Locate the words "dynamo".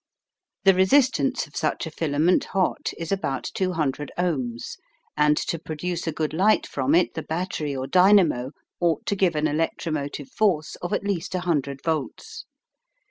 7.85-8.49